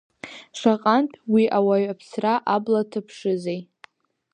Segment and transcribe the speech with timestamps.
[0.59, 3.61] Шаҟантә уи ауаҩ аԥсра абла дҭаԥшызеи…